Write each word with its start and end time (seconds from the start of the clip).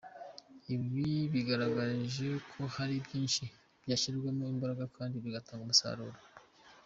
Ibi 0.73 1.05
bigaragaje 1.33 2.27
ko 2.51 2.61
hari 2.75 2.95
byinshi 3.05 3.43
byashyirwamo 3.83 4.43
imbaraga 4.53 4.83
kandi 4.97 5.15
bigatanga 5.23 5.63
umusaruro. 5.65 6.17